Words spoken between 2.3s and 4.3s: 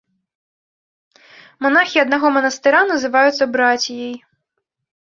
манастыра называюцца браціяй.